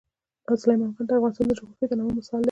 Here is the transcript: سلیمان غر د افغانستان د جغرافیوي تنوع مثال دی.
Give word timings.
سلیمان 0.61 0.91
غر 0.95 1.05
د 1.07 1.11
افغانستان 1.17 1.45
د 1.47 1.51
جغرافیوي 1.59 1.89
تنوع 1.89 2.11
مثال 2.17 2.39
دی. 2.39 2.39